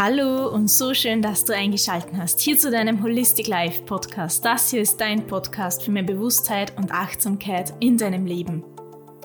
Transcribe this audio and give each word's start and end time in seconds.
Hallo 0.00 0.46
und 0.46 0.70
so 0.70 0.94
schön, 0.94 1.22
dass 1.22 1.44
du 1.44 1.52
eingeschaltet 1.52 2.12
hast 2.16 2.38
hier 2.38 2.56
zu 2.56 2.70
deinem 2.70 3.02
Holistic 3.02 3.48
Life 3.48 3.82
Podcast. 3.82 4.44
Das 4.44 4.70
hier 4.70 4.80
ist 4.80 5.00
dein 5.00 5.26
Podcast 5.26 5.82
für 5.82 5.90
mehr 5.90 6.04
Bewusstheit 6.04 6.72
und 6.78 6.92
Achtsamkeit 6.92 7.74
in 7.80 7.98
deinem 7.98 8.24
Leben. 8.24 8.62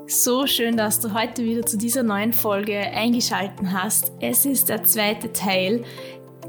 So 0.08 0.48
schön, 0.48 0.76
dass 0.76 1.00
du 1.00 1.14
heute 1.14 1.44
wieder 1.44 1.64
zu 1.64 1.78
dieser 1.78 2.02
neuen 2.02 2.34
Folge 2.34 2.76
eingeschaltet 2.76 3.68
hast. 3.72 4.14
Es 4.20 4.48
ist 4.48 4.68
der 4.68 4.84
zweite 4.84 5.32
Teil 5.32 5.84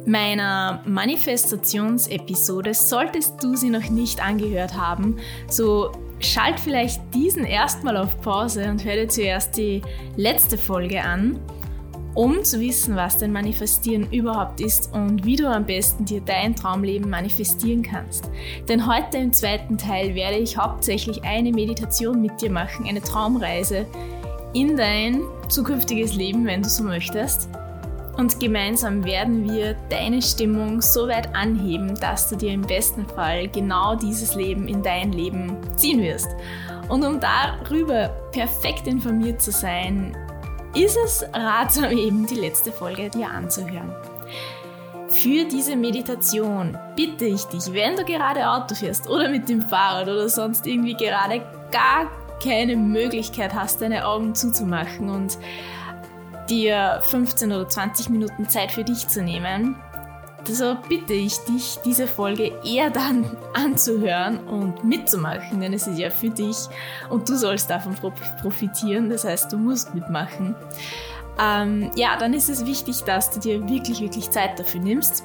meiner 0.07 0.83
Manifestationsepisode. 0.87 2.73
Solltest 2.73 3.45
du 3.45 3.57
sie 3.57 3.69
noch 3.69 3.91
nicht 3.91 4.25
angehört 4.25 4.75
haben, 4.75 5.19
so 5.51 5.93
schalt 6.19 6.59
vielleicht 6.59 7.03
diesen 7.13 7.45
erstmal 7.45 7.99
auf 7.99 8.19
Pause 8.23 8.71
und 8.71 8.87
hör 8.87 8.95
dir 8.95 9.09
zuerst 9.11 9.59
die 9.59 9.83
letzte 10.17 10.57
Folge 10.57 11.03
an 11.03 11.39
um 12.15 12.45
zu 12.45 12.61
wissen, 12.61 12.97
was 12.97 13.19
denn 13.19 13.33
Manifestieren 13.33 14.11
überhaupt 14.13 14.61
ist 14.61 14.93
und 14.93 15.25
wie 15.25 15.37
du 15.37 15.49
am 15.49 15.67
besten 15.67 16.05
dir 16.05 16.21
dein 16.21 16.55
Traumleben 16.55 17.11
manifestieren 17.11 17.83
kannst. 17.83 18.31
Denn 18.69 18.87
heute 18.87 19.19
im 19.19 19.33
zweiten 19.33 19.79
Teil 19.79 20.15
werde 20.15 20.39
ich 20.39 20.57
hauptsächlich 20.57 21.25
eine 21.25 21.51
Meditation 21.51 22.23
mit 22.23 22.41
dir 22.41 22.51
machen, 22.51 22.87
eine 22.89 23.03
Traumreise 23.03 23.87
in 24.53 24.77
dein 24.77 25.23
zukünftiges 25.49 26.15
Leben, 26.15 26.47
wenn 26.47 26.63
du 26.63 26.69
so 26.69 26.85
möchtest. 26.85 27.49
Und 28.17 28.39
gemeinsam 28.39 29.05
werden 29.05 29.45
wir 29.51 29.75
deine 29.91 30.23
Stimmung 30.23 30.81
so 30.81 31.09
weit 31.09 31.35
anheben, 31.35 31.97
dass 31.97 32.29
du 32.29 32.37
dir 32.37 32.53
im 32.53 32.63
besten 32.63 33.07
Fall 33.07 33.49
genau 33.49 33.97
dieses 33.97 34.37
Leben 34.37 34.69
in 34.69 34.85
dein 34.85 35.13
Leben 35.13 35.57
ziehen 35.75 36.01
wirst. 36.01 36.29
Und 36.89 37.05
um 37.05 37.19
darüber 37.19 38.11
perfekt 38.31 38.87
informiert 38.87 39.43
zu 39.43 39.51
sein, 39.51 40.17
ist 40.75 40.97
es 41.05 41.25
ratsam, 41.33 41.91
eben 41.91 42.27
die 42.27 42.35
letzte 42.35 42.73
Folge 42.73 43.11
dir 43.11 43.29
anzuhören. 43.29 43.93
Für 45.09 45.45
diese 45.45 45.77
Meditation 45.77 46.77
bitte 46.97 47.27
ich 47.27 47.45
dich, 47.45 47.73
wenn 47.73 47.97
du 47.97 48.05
gerade 48.05 48.49
Auto 48.51 48.75
fährst 48.75 49.09
oder 49.09 49.29
mit 49.29 49.49
dem 49.49 49.63
Fahrrad 49.63 50.09
oder 50.09 50.29
sonst 50.29 50.67
irgendwie 50.67 50.95
gerade 50.95 51.41
gar 51.71 52.11
keine 52.43 52.77
Möglichkeit 52.77 53.55
hast, 53.55 53.81
deine 53.81 54.07
Augen 54.07 54.35
zuzumachen 54.35 55.09
und 55.09 55.39
dir 56.51 57.01
15 57.05 57.53
oder 57.53 57.69
20 57.69 58.11
Minuten 58.11 58.49
Zeit 58.49 58.73
für 58.73 58.85
dich 58.85 59.09
zu 59.09 59.23
nehmen, 59.23 59.77
so 60.49 60.77
bitte 60.89 61.13
ich 61.13 61.39
dich, 61.41 61.79
diese 61.85 62.07
Folge 62.07 62.53
eher 62.65 62.91
dann 62.91 63.37
anzuhören 63.55 64.39
und 64.47 64.85
mitzumachen, 64.85 65.61
denn 65.61 65.73
es 65.73 65.87
ist 65.87 65.99
ja 65.99 66.11
für 66.11 66.31
dich 66.31 66.57
und 67.11 67.29
du 67.29 67.37
sollst 67.37 67.71
davon 67.71 67.95
profitieren, 68.43 69.09
das 69.09 69.25
heißt, 69.25 69.53
du 69.53 69.57
musst 69.57 69.95
mitmachen. 69.95 70.55
Ähm, 71.41 71.91
ja, 71.97 72.17
dann 72.17 72.33
ist 72.33 72.49
es 72.49 72.65
wichtig, 72.65 73.03
dass 73.03 73.31
du 73.31 73.41
dir 73.41 73.69
wirklich, 73.69 74.01
wirklich 74.01 74.31
Zeit 74.31 74.59
dafür 74.59 74.81
nimmst. 74.81 75.25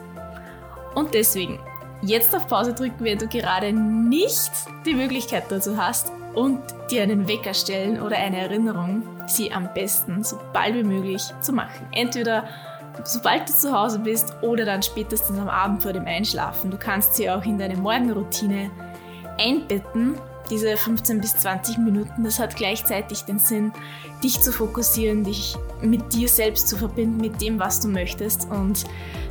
Und 0.96 1.14
deswegen, 1.14 1.60
jetzt 2.02 2.36
auf 2.36 2.48
Pause 2.48 2.74
drücken, 2.74 3.04
wenn 3.04 3.18
du 3.18 3.28
gerade 3.28 3.72
nicht 3.72 4.52
die 4.86 4.96
Möglichkeit 4.96 5.46
dazu 5.50 5.78
hast 5.78 6.12
und 6.34 6.60
dir 6.90 7.04
einen 7.04 7.28
Wecker 7.28 7.54
stellen 7.54 8.02
oder 8.02 8.18
eine 8.18 8.40
Erinnerung, 8.40 9.04
sie 9.28 9.52
am 9.52 9.70
besten 9.74 10.24
so 10.24 10.40
bald 10.54 10.76
wie 10.76 10.84
möglich 10.84 11.24
zu 11.42 11.54
machen. 11.54 11.88
Entweder 11.92 12.48
sobald 13.04 13.48
du 13.50 13.54
zu 13.54 13.72
Hause 13.72 14.00
bist 14.00 14.34
oder 14.42 14.66
dann 14.66 14.84
spätestens 14.84 15.38
am 15.40 15.50
Abend 15.50 15.84
vor 15.84 15.94
dem 15.94 16.06
Einschlafen. 16.06 16.72
Du 16.72 16.78
kannst 16.78 17.16
sie 17.16 17.30
auch 17.30 17.44
in 17.44 17.58
deine 17.58 17.78
Morgenroutine 17.78 18.72
einbetten. 19.40 20.16
Diese 20.50 20.78
15 20.78 21.22
bis 21.22 21.36
20 21.38 21.78
Minuten, 21.78 22.24
das 22.24 22.40
hat 22.40 22.56
gleichzeitig 22.56 23.24
den 23.24 23.38
Sinn, 23.38 23.72
dich 24.24 24.42
zu 24.42 24.52
fokussieren, 24.52 25.24
dich 25.24 25.56
mit 25.82 26.12
dir 26.14 26.28
selbst 26.28 26.68
zu 26.68 26.76
verbinden, 26.76 27.18
mit 27.18 27.40
dem, 27.40 27.60
was 27.60 27.80
du 27.80 27.88
möchtest. 27.88 28.50
Und 28.50 28.86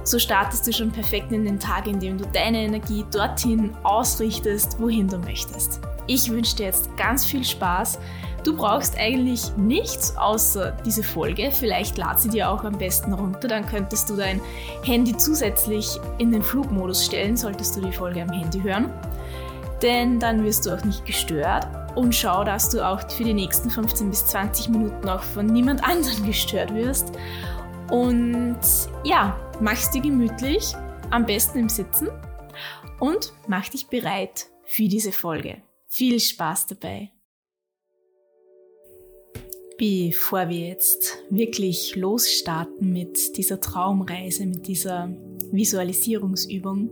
so 0.05 0.21
startest 0.21 0.67
du 0.67 0.73
schon 0.73 0.93
perfekt 0.93 1.33
in 1.33 1.45
den 1.45 1.59
Tag, 1.59 1.89
indem 1.89 2.19
du 2.19 2.27
deine 2.27 2.59
Energie 2.59 3.05
dorthin 3.11 3.77
ausrichtest, 3.83 4.79
wohin 4.79 5.09
du 5.09 5.19
möchtest. 5.19 5.81
Ich 6.07 6.31
wünsche 6.31 6.57
dir 6.57 6.67
jetzt 6.67 6.97
ganz 6.97 7.27
viel 7.27 7.45
Spaß 7.45 7.99
Du 8.45 8.57
brauchst 8.57 8.97
eigentlich 8.97 9.57
nichts 9.57 10.17
außer 10.17 10.77
diese 10.85 11.03
Folge. 11.03 11.51
Vielleicht 11.51 11.99
lad 11.99 12.21
sie 12.21 12.29
dir 12.29 12.51
auch 12.51 12.65
am 12.65 12.79
besten 12.79 13.13
runter. 13.13 13.49
Dann 13.49 13.67
könntest 13.67 14.09
du 14.09 14.17
dein 14.17 14.41
Handy 14.85 15.17
zusätzlich 15.17 15.99
in 16.19 16.33
den 16.33 16.43
Flugmodus 16.43 17.05
stellen, 17.05 17.37
solltest 17.37 17.77
du 17.77 17.81
die 17.81 17.93
Folge 17.93 18.23
am 18.23 18.31
Handy 18.31 18.61
hören. 18.61 18.91
Denn 19.83 20.19
dann 20.19 20.45
wirst 20.45 20.67
du 20.67 20.75
auch 20.75 20.85
nicht 20.85 21.05
gestört. 21.05 21.67
Und 21.97 22.15
schau, 22.15 22.45
dass 22.45 22.71
du 22.71 22.87
auch 22.87 23.11
für 23.11 23.25
die 23.25 23.35
nächsten 23.35 23.71
15 23.71 24.11
bis 24.11 24.27
20 24.27 24.69
Minuten 24.69 25.09
auch 25.09 25.23
von 25.23 25.47
niemand 25.47 25.83
anderem 25.89 26.27
gestört 26.27 26.73
wirst. 26.75 27.13
Und 27.91 28.59
ja, 29.05 29.37
mach's 29.61 29.91
dir 29.91 30.03
gemütlich, 30.03 30.75
am 31.11 31.27
besten 31.27 31.59
im 31.59 31.69
Sitzen 31.69 32.09
und 33.01 33.33
mach 33.47 33.69
dich 33.69 33.89
bereit 33.89 34.47
für 34.65 34.89
diese 34.89 35.13
Folge. 35.13 35.63
Viel 35.87 36.21
Spaß 36.21 36.67
dabei! 36.67 37.11
Bevor 39.79 40.49
wir 40.49 40.59
jetzt 40.59 41.19
wirklich 41.31 41.95
losstarten 41.95 42.93
mit 42.93 43.37
dieser 43.37 43.61
Traumreise, 43.61 44.45
mit 44.45 44.67
dieser 44.67 45.09
Visualisierungsübung, 45.53 46.91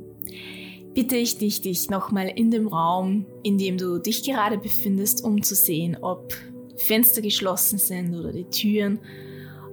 bitte 0.94 1.16
ich 1.16 1.36
dich, 1.36 1.60
dich 1.60 1.90
nochmal 1.90 2.28
in 2.28 2.52
dem 2.52 2.68
Raum, 2.68 3.26
in 3.42 3.58
dem 3.58 3.76
du 3.76 3.98
dich 3.98 4.22
gerade 4.22 4.56
befindest, 4.56 5.24
umzusehen, 5.24 5.96
ob 6.00 6.32
Fenster 6.76 7.22
geschlossen 7.22 7.78
sind 7.78 8.14
oder 8.14 8.32
die 8.32 8.44
Türen, 8.44 9.00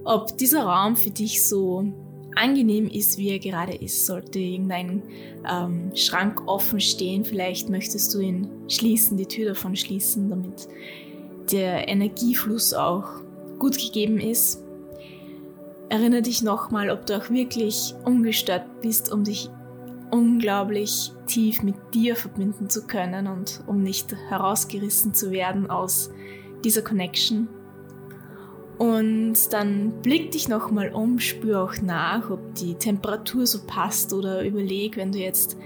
ob 0.06 0.36
dieser 0.38 0.64
Raum 0.64 0.96
für 0.96 1.12
dich 1.12 1.46
so 1.46 1.86
angenehm 2.36 2.88
ist, 2.88 3.20
wie 3.20 3.30
er 3.30 3.38
gerade 3.38 3.76
ist. 3.76 4.08
Sollte 4.08 4.40
irgendein 4.40 5.04
ähm, 5.48 5.92
Schrank 5.96 6.48
offen 6.48 6.80
stehen, 6.80 7.26
vielleicht 7.26 7.70
möchtest 7.70 8.12
du 8.16 8.22
ihn 8.22 8.50
schließen, 8.68 9.18
die 9.18 9.28
Tür 9.28 9.50
davon 9.50 9.76
schließen, 9.76 10.30
damit 10.30 10.68
der 11.52 11.88
Energiefluss 11.88 12.74
auch 12.74 13.06
gut 13.60 13.78
gegeben 13.78 14.20
ist. 14.20 14.64
Erinnere 15.90 16.22
dich 16.22 16.42
nochmal, 16.42 16.90
ob 16.90 17.06
du 17.06 17.18
auch 17.18 17.30
wirklich 17.30 17.94
ungestört 18.04 18.82
bist, 18.82 19.12
um 19.12 19.24
dich 19.24 19.50
unglaublich 20.12 21.12
tief 21.28 21.64
mit 21.64 21.76
dir 21.94 22.16
verbinden 22.16 22.70
zu 22.70 22.86
können 22.86 23.28
und 23.28 23.64
um 23.68 23.82
nicht 23.82 24.16
herausgerissen 24.30 25.14
zu 25.14 25.32
werden 25.32 25.70
aus 25.70 26.12
dieser 26.64 26.82
Connection. 26.82 27.48
Und 28.78 29.36
dann 29.52 30.02
blick 30.02 30.32
dich 30.32 30.48
nochmal 30.48 30.92
um, 30.94 31.20
spür 31.20 31.64
auch 31.64 31.82
nach, 31.82 32.30
ob 32.30 32.56
die 32.56 32.76
Temperatur 32.76 33.46
so 33.46 33.60
passt 33.66 34.14
oder 34.14 34.44
überleg, 34.44 34.98
wenn 34.98 35.12
du 35.12 35.20
jetzt 35.20 35.58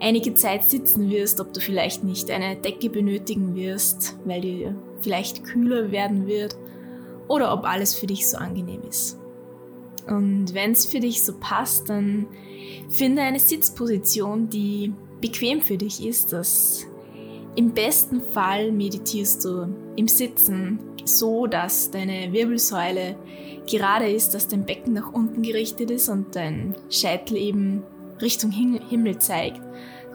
einige 0.00 0.34
Zeit 0.34 0.64
sitzen 0.64 1.10
wirst, 1.10 1.40
ob 1.40 1.52
du 1.52 1.60
vielleicht 1.60 2.04
nicht 2.04 2.30
eine 2.30 2.56
Decke 2.56 2.90
benötigen 2.90 3.54
wirst, 3.54 4.16
weil 4.24 4.40
dir 4.40 4.74
vielleicht 5.00 5.44
kühler 5.44 5.90
werden 5.90 6.26
wird 6.26 6.56
oder 7.28 7.52
ob 7.52 7.64
alles 7.64 7.94
für 7.94 8.06
dich 8.06 8.28
so 8.28 8.36
angenehm 8.36 8.82
ist. 8.88 9.18
Und 10.06 10.54
wenn 10.54 10.72
es 10.72 10.86
für 10.86 11.00
dich 11.00 11.22
so 11.22 11.34
passt, 11.38 11.88
dann 11.88 12.26
finde 12.88 13.22
eine 13.22 13.38
Sitzposition, 13.38 14.48
die 14.48 14.92
bequem 15.20 15.60
für 15.60 15.76
dich 15.76 16.04
ist. 16.04 16.32
Dass 16.32 16.86
Im 17.54 17.72
besten 17.72 18.20
Fall 18.32 18.72
meditierst 18.72 19.44
du 19.44 19.68
im 19.96 20.08
Sitzen 20.08 20.80
so, 21.04 21.46
dass 21.46 21.90
deine 21.90 22.32
Wirbelsäule 22.32 23.16
gerade 23.70 24.10
ist, 24.10 24.34
dass 24.34 24.48
dein 24.48 24.64
Becken 24.64 24.94
nach 24.94 25.12
unten 25.12 25.42
gerichtet 25.42 25.90
ist 25.90 26.08
und 26.08 26.34
dein 26.34 26.74
Scheitel 26.90 27.36
eben 27.36 27.82
Richtung 28.20 28.50
Himmel 28.50 29.18
zeigt 29.18 29.60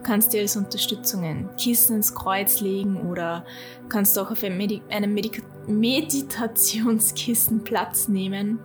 kannst 0.06 0.32
dir 0.32 0.40
als 0.40 0.56
Unterstützung 0.56 1.24
ein 1.24 1.50
Kissen 1.56 1.96
ins 1.96 2.14
Kreuz 2.14 2.60
legen 2.60 3.10
oder 3.10 3.44
kannst 3.88 4.16
auch 4.18 4.30
auf 4.30 4.44
einem, 4.44 4.56
Medi 4.56 4.80
einem 4.88 5.12
Medika 5.12 5.42
Meditationskissen 5.66 7.64
Platz 7.64 8.06
nehmen. 8.06 8.60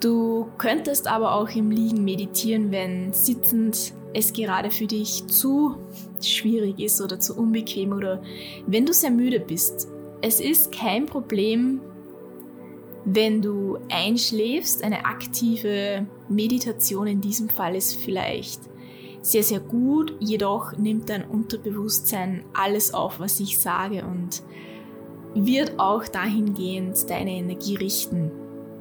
Du 0.00 0.48
könntest 0.56 1.06
aber 1.08 1.34
auch 1.34 1.50
im 1.50 1.70
Liegen 1.70 2.04
meditieren, 2.04 2.70
wenn 2.70 3.12
sitzend 3.12 3.92
es 4.14 4.32
gerade 4.32 4.70
für 4.70 4.86
dich 4.86 5.26
zu 5.26 5.76
schwierig 6.22 6.78
ist 6.78 7.02
oder 7.02 7.20
zu 7.20 7.36
unbequem 7.36 7.92
oder 7.92 8.22
wenn 8.66 8.86
du 8.86 8.94
sehr 8.94 9.10
müde 9.10 9.40
bist. 9.40 9.88
Es 10.22 10.40
ist 10.40 10.72
kein 10.72 11.04
Problem, 11.04 11.82
wenn 13.04 13.42
du 13.42 13.76
einschläfst. 13.90 14.82
Eine 14.82 15.04
aktive 15.04 16.06
Meditation 16.30 17.06
in 17.06 17.20
diesem 17.20 17.50
Fall 17.50 17.76
ist 17.76 17.94
vielleicht 17.96 18.60
sehr, 19.20 19.42
sehr 19.42 19.60
gut, 19.60 20.14
jedoch 20.20 20.76
nimmt 20.76 21.10
dein 21.10 21.24
Unterbewusstsein 21.24 22.44
alles 22.54 22.94
auf, 22.94 23.20
was 23.20 23.40
ich 23.40 23.58
sage 23.58 24.04
und 24.04 24.42
wird 25.34 25.78
auch 25.78 26.06
dahingehend 26.06 27.08
deine 27.10 27.32
Energie 27.32 27.76
richten. 27.76 28.30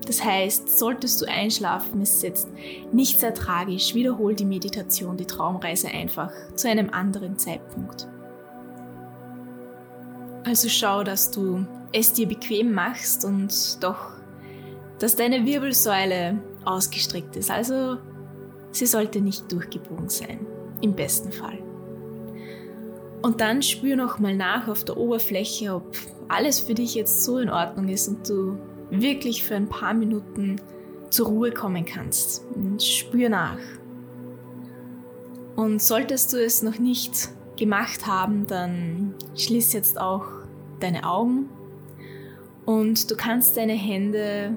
Das 0.06 0.24
heißt, 0.24 0.80
solltest 0.80 1.22
du 1.22 1.26
einschlafen, 1.26 2.02
ist 2.02 2.24
jetzt 2.24 2.48
nicht 2.94 3.20
sehr 3.20 3.34
tragisch, 3.34 3.94
wiederhol 3.94 4.36
die 4.36 4.46
Meditation, 4.46 5.18
die 5.18 5.26
Traumreise 5.26 5.90
einfach 5.90 6.32
zu 6.56 6.70
einem 6.70 6.90
anderen 6.90 7.38
Zeitpunkt. 7.38 8.08
Also 10.46 10.70
schau, 10.70 11.04
dass 11.04 11.32
du 11.32 11.66
es 11.92 12.14
dir 12.14 12.26
bequem 12.26 12.74
machst 12.74 13.26
und 13.26 13.84
doch, 13.84 14.12
dass 15.00 15.18
deine 15.18 15.46
Wirbelsäule 15.46 16.40
ausgestreckt 16.64 17.36
ist. 17.36 17.52
Also 17.52 17.98
sie 18.72 18.86
sollte 18.86 19.22
nicht 19.22 19.52
durchgebogen 19.52 20.10
sein, 20.10 20.46
im 20.82 20.96
besten 20.96 21.32
Fall. 21.32 21.60
Und 23.22 23.42
dann 23.42 23.62
spür 23.62 23.96
nochmal 23.96 24.36
nach 24.36 24.68
auf 24.68 24.84
der 24.84 24.98
Oberfläche, 24.98 25.74
ob 25.74 25.96
alles 26.28 26.60
für 26.60 26.74
dich 26.74 26.96
jetzt 26.96 27.24
so 27.24 27.40
in 27.40 27.50
Ordnung 27.50 27.88
ist 27.88 28.08
und 28.08 28.30
du 28.30 28.58
wirklich 28.90 29.44
für 29.44 29.56
ein 29.56 29.70
paar 29.70 29.94
Minuten 29.94 30.58
zur 31.10 31.28
Ruhe 31.28 31.52
kommen 31.52 31.86
kannst. 31.86 32.46
Und 32.54 32.82
spür 32.82 33.30
nach. 33.30 33.60
Und 35.56 35.82
solltest 35.82 36.34
du 36.34 36.38
es 36.38 36.62
noch 36.62 36.78
nicht 36.78 37.30
gemacht 37.58 38.06
haben, 38.06 38.46
dann 38.46 39.16
schließ 39.36 39.74
jetzt 39.74 40.00
auch 40.00 40.26
deine 40.80 41.10
Augen 41.10 41.50
und 42.66 43.10
du 43.10 43.16
kannst 43.16 43.58
deine 43.58 43.74
Hände 43.74 44.56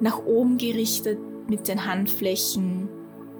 nach 0.00 0.24
oben 0.24 0.56
gerichtet 0.56 1.18
mit 1.48 1.68
den 1.68 1.86
Handflächen 1.86 2.88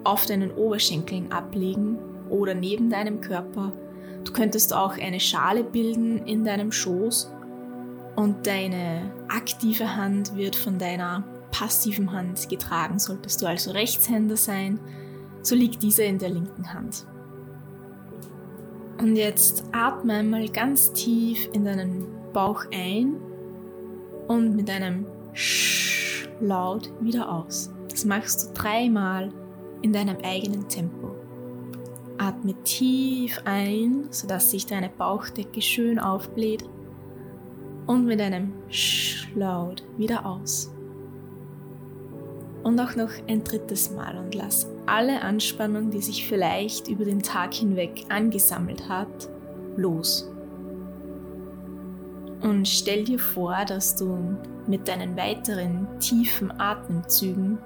auf 0.05 0.27
deinen 0.27 0.51
Oberschenkeln 0.53 1.33
ablegen 1.33 1.99
oder 2.29 2.55
neben 2.55 2.91
deinem 2.91 3.21
Körper. 3.21 3.73
Du 4.25 4.33
könntest 4.33 4.75
auch 4.75 4.99
eine 4.99 5.21
Schale 5.21 5.65
bilden 5.65 6.27
in 6.27 6.45
deinem 6.45 6.73
Schoß 6.73 7.31
und 8.17 8.47
deine 8.47 9.11
aktive 9.29 9.97
Hand 9.97 10.37
wird 10.37 10.56
von 10.56 10.79
deiner 10.79 11.25
passiven 11.51 12.12
Hand 12.12 12.49
getragen. 12.49 12.99
Solltest 12.99 13.43
du 13.43 13.47
also 13.47 13.71
Rechtshänder 13.73 14.37
sein, 14.37 14.79
so 15.43 15.55
liegt 15.55 15.83
diese 15.83 16.05
in 16.05 16.19
der 16.19 16.31
linken 16.31 16.73
Hand. 16.73 17.06
Und 18.99 19.17
jetzt 19.17 19.65
atme 19.73 20.15
einmal 20.15 20.49
ganz 20.49 20.93
tief 20.93 21.49
in 21.53 21.65
deinen 21.65 22.06
Bauch 22.33 22.65
ein 22.73 23.17
und 24.29 24.56
mit 24.56 24.71
einem 24.71 25.06
Sch 25.33 26.29
laut 26.41 26.91
wieder 27.01 27.31
aus. 27.31 27.74
Das 27.94 28.05
machst 28.05 28.49
du 28.49 28.61
dreimal 28.61 29.32
in 29.82 29.93
deinem 29.93 30.17
eigenen 30.25 30.69
Tempo. 30.69 31.14
Atme 32.19 32.55
tief 32.64 33.41
ein, 33.44 34.08
sodass 34.11 34.50
sich 34.50 34.67
deine 34.67 34.88
Bauchdecke 34.88 35.62
schön 35.62 36.00
aufbläht 36.00 36.64
und 37.87 38.05
mit 38.06 38.20
einem 38.20 38.52
Sch 38.69 39.29
laut 39.37 39.85
wieder 39.96 40.26
aus. 40.26 40.75
Und 42.64 42.81
auch 42.81 42.96
noch 42.96 43.11
ein 43.29 43.44
drittes 43.44 43.93
Mal 43.93 44.19
und 44.19 44.35
lass 44.35 44.69
alle 44.87 45.23
Anspannung, 45.23 45.91
die 45.93 46.02
sich 46.02 46.26
vielleicht 46.26 46.88
über 46.88 47.05
den 47.05 47.23
Tag 47.23 47.55
hinweg 47.55 48.06
angesammelt 48.08 48.88
hat, 48.88 49.31
los. 49.76 50.29
Und 52.41 52.67
stell 52.67 53.05
dir 53.05 53.20
vor, 53.20 53.64
dass 53.64 53.94
du 53.94 54.37
mit 54.67 54.88
deinen 54.88 55.17
weiteren 55.17 55.87
tiefen 56.00 56.50
Atemzügen 56.58 57.58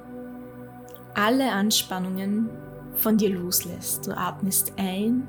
alle 1.19 1.51
Anspannungen 1.51 2.49
von 2.95 3.17
dir 3.17 3.31
loslässt. 3.31 4.07
Du 4.07 4.17
atmest 4.17 4.73
ein 4.77 5.27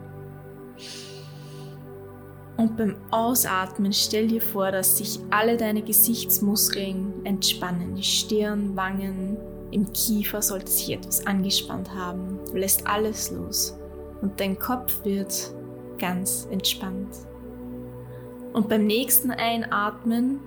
und 2.58 2.78
beim 2.78 2.96
Ausatmen 3.10 3.92
stell 3.92 4.28
dir 4.28 4.42
vor, 4.42 4.72
dass 4.72 4.98
sich 4.98 5.20
alle 5.32 5.58
deine 5.58 5.82
Gesichtsmuskeln 5.82 7.26
entspannen. 7.26 7.96
Die 7.96 8.04
Stirn, 8.04 8.76
Wangen, 8.76 9.38
im 9.72 9.92
Kiefer 9.92 10.44
sollte 10.44 10.72
sich 10.72 10.92
etwas 10.92 11.26
angespannt 11.26 11.92
haben. 11.94 12.40
Du 12.52 12.58
lässt 12.58 12.86
alles 12.86 13.32
los 13.32 13.76
und 14.22 14.40
dein 14.40 14.60
Kopf 14.60 15.04
wird 15.04 15.54
ganz 15.98 16.48
entspannt. 16.52 17.16
Und 18.54 18.70
beim 18.70 18.86
nächsten 18.86 19.32
Einatmen 19.32 20.40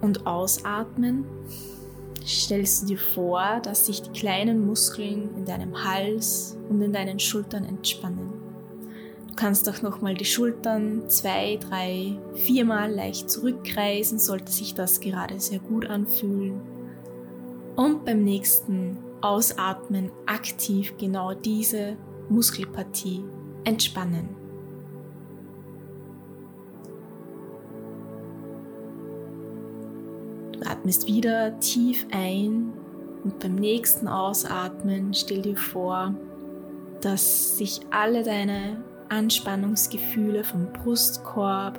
und 0.00 0.26
Ausatmen 0.26 1.26
stellst 2.26 2.82
du 2.82 2.86
dir 2.86 2.98
vor, 2.98 3.60
dass 3.62 3.86
sich 3.86 4.02
die 4.02 4.10
kleinen 4.10 4.66
Muskeln 4.66 5.30
in 5.36 5.44
deinem 5.44 5.84
Hals 5.84 6.56
und 6.68 6.80
in 6.82 6.92
deinen 6.92 7.18
Schultern 7.18 7.64
entspannen. 7.64 8.32
Du 9.28 9.34
kannst 9.34 9.68
auch 9.68 9.82
nochmal 9.82 10.14
die 10.14 10.24
Schultern 10.24 11.08
zwei, 11.08 11.56
drei, 11.56 12.18
viermal 12.34 12.92
leicht 12.92 13.30
zurückkreisen, 13.30 14.18
sollte 14.18 14.52
sich 14.52 14.74
das 14.74 15.00
gerade 15.00 15.40
sehr 15.40 15.60
gut 15.60 15.86
anfühlen 15.86 16.60
und 17.76 18.04
beim 18.04 18.22
nächsten 18.22 18.98
Ausatmen 19.22 20.10
aktiv 20.26 20.94
genau 20.98 21.32
diese 21.32 21.96
Muskelpartie 22.28 23.24
entspannen. 23.64 24.39
Atmest 30.90 31.06
wieder 31.06 31.60
tief 31.60 32.04
ein 32.10 32.72
und 33.22 33.38
beim 33.38 33.54
nächsten 33.54 34.08
Ausatmen 34.08 35.14
stell 35.14 35.40
dir 35.40 35.56
vor, 35.56 36.16
dass 37.00 37.56
sich 37.56 37.80
alle 37.92 38.24
deine 38.24 38.82
Anspannungsgefühle 39.08 40.42
vom 40.42 40.72
Brustkorb 40.72 41.78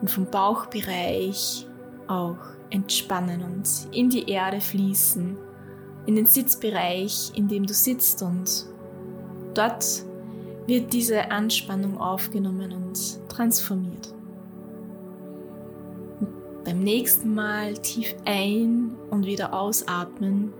und 0.00 0.10
vom 0.10 0.24
Bauchbereich 0.24 1.66
auch 2.06 2.38
entspannen 2.70 3.42
und 3.42 3.68
in 3.94 4.08
die 4.08 4.26
Erde 4.26 4.62
fließen, 4.62 5.36
in 6.06 6.16
den 6.16 6.24
Sitzbereich, 6.24 7.32
in 7.34 7.46
dem 7.46 7.66
du 7.66 7.74
sitzt 7.74 8.22
und 8.22 8.64
dort 9.52 9.84
wird 10.66 10.94
diese 10.94 11.30
Anspannung 11.30 11.98
aufgenommen 11.98 12.72
und 12.72 13.28
transformiert. 13.28 14.14
Beim 16.72 16.84
nächsten 16.84 17.34
Mal 17.34 17.74
tief 17.74 18.14
ein 18.24 18.96
und 19.10 19.26
wieder 19.26 19.52
ausatmen, 19.52 20.54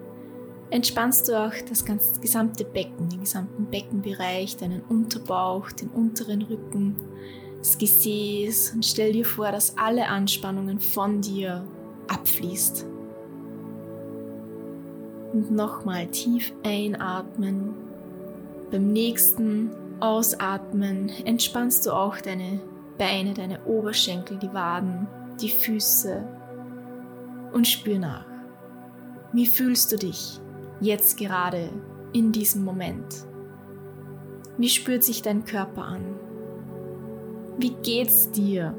entspannst 0.68 1.26
du 1.26 1.42
auch 1.42 1.54
das 1.66 1.86
ganze 1.86 2.20
gesamte 2.20 2.66
Becken, 2.66 3.08
den 3.08 3.20
gesamten 3.20 3.64
Beckenbereich, 3.64 4.58
deinen 4.58 4.82
Unterbauch, 4.82 5.72
den 5.72 5.88
unteren 5.88 6.42
Rücken, 6.42 6.96
das 7.56 7.78
Gesäß 7.78 8.74
und 8.74 8.84
stell 8.84 9.14
dir 9.14 9.24
vor, 9.24 9.52
dass 9.52 9.78
alle 9.78 10.06
Anspannungen 10.06 10.80
von 10.80 11.22
dir 11.22 11.66
abfließt. 12.08 12.84
Und 15.32 15.50
nochmal 15.50 16.08
tief 16.08 16.52
einatmen. 16.62 17.72
Beim 18.70 18.92
nächsten 18.92 19.70
Ausatmen 20.00 21.08
entspannst 21.24 21.86
du 21.86 21.92
auch 21.92 22.18
deine 22.18 22.60
Beine, 22.98 23.32
deine 23.32 23.64
Oberschenkel, 23.64 24.38
die 24.38 24.52
Waden, 24.52 25.08
die 25.42 25.50
Füße 25.50 26.24
und 27.52 27.66
spür 27.66 27.98
nach. 27.98 28.26
Wie 29.32 29.46
fühlst 29.46 29.92
du 29.92 29.96
dich 29.96 30.40
jetzt 30.80 31.18
gerade 31.18 31.70
in 32.12 32.32
diesem 32.32 32.64
Moment? 32.64 33.26
Wie 34.56 34.68
spürt 34.68 35.02
sich 35.02 35.22
dein 35.22 35.44
Körper 35.44 35.84
an? 35.84 36.04
Wie 37.58 37.74
geht's 37.82 38.30
dir 38.30 38.74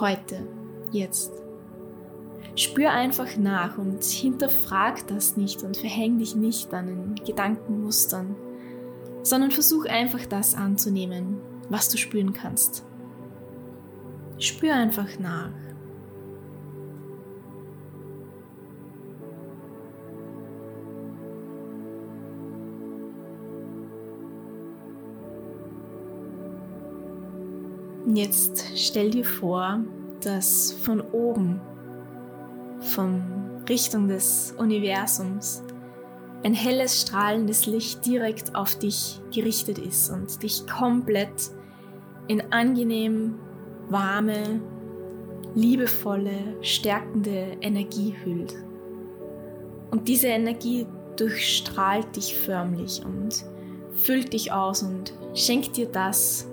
heute, 0.00 0.46
jetzt? 0.90 1.32
Spür 2.54 2.90
einfach 2.90 3.36
nach 3.36 3.76
und 3.78 4.02
hinterfrag 4.02 5.06
das 5.08 5.36
nicht 5.36 5.62
und 5.62 5.76
verhäng 5.76 6.18
dich 6.18 6.34
nicht 6.34 6.72
an 6.72 6.86
den 6.86 7.14
Gedankenmustern, 7.16 8.34
sondern 9.22 9.50
versuch 9.50 9.84
einfach 9.86 10.24
das 10.26 10.54
anzunehmen, 10.54 11.38
was 11.68 11.88
du 11.90 11.98
spüren 11.98 12.32
kannst. 12.32 12.84
Spür 14.38 14.74
einfach 14.74 15.18
nach. 15.18 15.50
Jetzt 28.14 28.64
stell 28.76 29.10
dir 29.10 29.24
vor, 29.24 29.80
dass 30.20 30.72
von 30.72 31.00
oben 31.00 31.60
von 32.80 33.22
Richtung 33.68 34.08
des 34.08 34.54
Universums 34.58 35.62
ein 36.44 36.54
helles, 36.54 37.02
strahlendes 37.02 37.66
Licht 37.66 38.06
direkt 38.06 38.54
auf 38.54 38.78
dich 38.78 39.20
gerichtet 39.34 39.78
ist 39.78 40.10
und 40.10 40.42
dich 40.42 40.66
komplett 40.66 41.50
in 42.28 42.52
angenehm 42.52 43.34
warme, 43.88 44.60
liebevolle, 45.54 46.56
stärkende 46.60 47.56
Energie 47.60 48.14
hüllt. 48.24 48.54
Und 49.90 50.08
diese 50.08 50.28
Energie 50.28 50.86
durchstrahlt 51.16 52.14
dich 52.16 52.36
förmlich 52.36 53.02
und 53.04 53.44
füllt 53.94 54.32
dich 54.32 54.52
aus 54.52 54.82
und 54.82 55.14
schenkt 55.34 55.76
dir 55.76 55.86
das, 55.86 56.48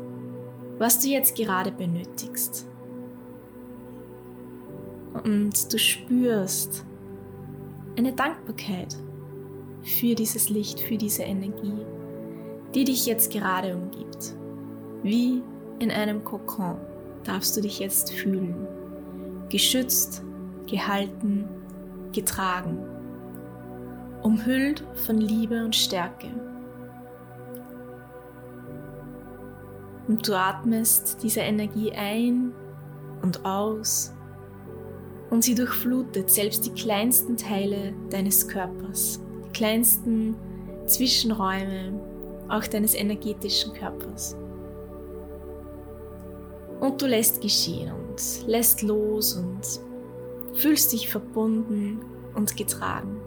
was 0.77 0.99
du 0.99 1.09
jetzt 1.09 1.35
gerade 1.35 1.71
benötigst 1.71 2.67
und 5.23 5.71
du 5.71 5.77
spürst 5.77 6.85
eine 7.97 8.13
Dankbarkeit 8.13 8.97
für 9.83 10.15
dieses 10.15 10.49
Licht, 10.49 10.79
für 10.79 10.97
diese 10.97 11.23
Energie, 11.23 11.85
die 12.73 12.83
dich 12.83 13.05
jetzt 13.05 13.31
gerade 13.31 13.75
umgibt. 13.75 14.35
Wie 15.03 15.43
in 15.79 15.91
einem 15.91 16.23
Kokon 16.23 16.77
darfst 17.23 17.55
du 17.55 17.61
dich 17.61 17.79
jetzt 17.79 18.11
fühlen, 18.11 18.67
geschützt, 19.49 20.23
gehalten 20.67 21.47
getragen, 22.13 22.77
umhüllt 24.21 24.85
von 24.93 25.17
Liebe 25.17 25.65
und 25.65 25.75
Stärke. 25.75 26.27
Und 30.07 30.27
du 30.27 30.37
atmest 30.37 31.17
diese 31.23 31.41
Energie 31.41 31.91
ein 31.91 32.53
und 33.21 33.45
aus 33.45 34.13
und 35.29 35.43
sie 35.43 35.55
durchflutet 35.55 36.29
selbst 36.29 36.65
die 36.65 36.73
kleinsten 36.73 37.35
Teile 37.35 37.93
deines 38.09 38.47
Körpers, 38.47 39.19
die 39.45 39.49
kleinsten 39.51 40.35
Zwischenräume, 40.85 41.99
auch 42.49 42.67
deines 42.67 42.93
energetischen 42.93 43.73
Körpers. 43.73 44.35
Und 46.83 47.01
du 47.01 47.07
lässt 47.07 47.39
geschehen 47.39 47.93
und 47.93 48.45
lässt 48.45 48.81
los 48.81 49.37
und 49.37 49.61
fühlst 50.53 50.91
dich 50.91 51.07
verbunden 51.07 52.01
und 52.35 52.57
getragen. 52.57 53.21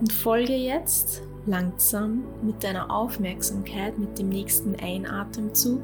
Und 0.00 0.10
folge 0.10 0.54
jetzt 0.54 1.20
langsam 1.44 2.24
mit 2.42 2.64
deiner 2.64 2.90
Aufmerksamkeit, 2.90 3.98
mit 3.98 4.18
dem 4.18 4.30
nächsten 4.30 4.76
Einatemzug, 4.76 5.82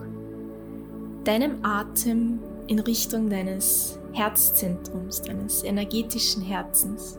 deinem 1.25 1.63
Atem 1.63 2.39
in 2.67 2.79
Richtung 2.79 3.29
deines 3.29 3.99
Herzzentrums, 4.15 5.21
deines 5.21 5.65
energetischen 5.65 6.41
Herzens. 6.41 7.19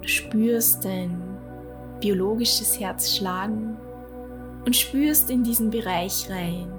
Du 0.00 0.08
spürst 0.08 0.84
dein 0.84 1.22
biologisches 2.00 2.80
Herz 2.80 3.14
schlagen 3.14 3.76
und 4.64 4.76
spürst 4.76 5.30
in 5.30 5.42
diesen 5.42 5.70
Bereich 5.70 6.28
rein 6.30 6.72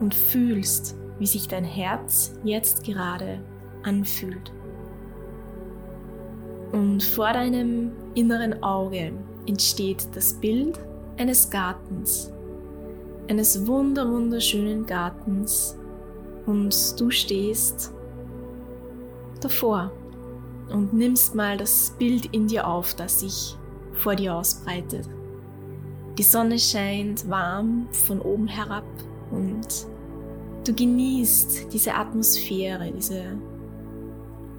und 0.00 0.14
fühlst, 0.14 0.96
wie 1.18 1.26
sich 1.26 1.48
dein 1.48 1.64
Herz 1.64 2.32
jetzt 2.44 2.84
gerade 2.84 3.40
anfühlt. 3.82 4.52
Und 6.72 7.02
vor 7.02 7.32
deinem 7.32 7.92
inneren 8.14 8.62
Auge 8.62 9.12
entsteht 9.46 10.08
das 10.14 10.34
Bild 10.34 10.78
eines 11.18 11.50
Gartens, 11.50 12.32
eines 13.28 13.66
wunder 13.66 14.08
wunderschönen 14.08 14.86
Gartens 14.86 15.76
und 16.46 17.00
du 17.00 17.10
stehst 17.10 17.92
davor 19.40 19.92
und 20.70 20.92
nimmst 20.92 21.34
mal 21.34 21.56
das 21.56 21.94
Bild 21.98 22.26
in 22.26 22.46
dir 22.46 22.66
auf, 22.66 22.94
das 22.94 23.20
sich 23.20 23.56
vor 23.94 24.14
dir 24.14 24.34
ausbreitet. 24.34 25.08
Die 26.20 26.26
Sonne 26.26 26.58
scheint 26.58 27.30
warm 27.30 27.88
von 27.92 28.20
oben 28.20 28.46
herab 28.46 28.84
und 29.30 29.86
du 30.66 30.74
genießt 30.74 31.72
diese 31.72 31.94
Atmosphäre, 31.94 32.92
diese 32.94 33.38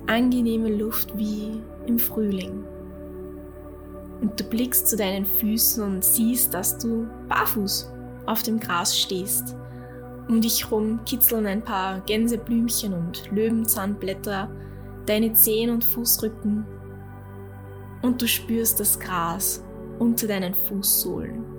angenehme 0.07 0.75
Luft 0.75 1.15
wie 1.15 1.61
im 1.85 1.99
Frühling. 1.99 2.63
Und 4.21 4.39
du 4.39 4.43
blickst 4.43 4.87
zu 4.87 4.97
deinen 4.97 5.23
Füßen 5.23 5.83
und 5.83 6.03
siehst, 6.03 6.51
dass 6.51 6.79
du 6.79 7.05
barfuß 7.29 7.91
auf 8.25 8.41
dem 8.41 8.59
Gras 8.59 8.97
stehst. 8.97 9.55
Um 10.29 10.41
dich 10.41 10.63
herum 10.63 11.01
kitzeln 11.05 11.45
ein 11.45 11.63
paar 11.63 11.99
Gänseblümchen 12.07 12.91
und 12.91 13.29
Löwenzahnblätter 13.29 14.49
deine 15.05 15.31
Zehen 15.33 15.69
und 15.69 15.83
Fußrücken. 15.83 16.65
Und 18.01 18.19
du 18.19 18.27
spürst 18.27 18.79
das 18.79 18.99
Gras 18.99 19.63
unter 19.99 20.25
deinen 20.25 20.55
Fußsohlen. 20.55 21.50